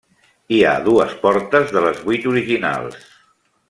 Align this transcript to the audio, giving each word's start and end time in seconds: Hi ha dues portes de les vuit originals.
Hi 0.55 0.61
ha 0.63 0.71
dues 0.87 1.13
portes 1.27 1.77
de 1.77 1.87
les 1.87 2.03
vuit 2.09 2.29
originals. 2.35 3.03